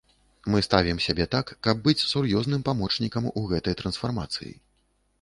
Мы 0.53 0.61
ставім 0.67 1.01
сябе 1.07 1.27
так, 1.35 1.53
каб 1.69 1.85
быць 1.85 2.05
сур'ёзным 2.13 2.65
памочнікам 2.71 3.31
у 3.39 3.47
гэтай 3.55 3.73
трансфармацыі. 3.83 4.55